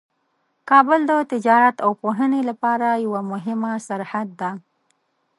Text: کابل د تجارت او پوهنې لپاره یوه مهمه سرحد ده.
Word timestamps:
کابل 0.69 0.99
د 1.09 1.11
تجارت 1.31 1.75
او 1.85 1.91
پوهنې 2.01 2.41
لپاره 2.49 2.87
یوه 3.05 3.21
مهمه 3.31 3.73
سرحد 3.87 4.29
ده. 4.41 4.51